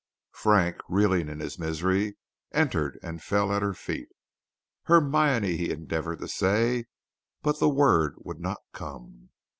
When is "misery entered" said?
1.59-2.97